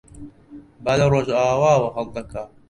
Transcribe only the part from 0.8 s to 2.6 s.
با لە ڕۆژاواوە هەڵدەکات.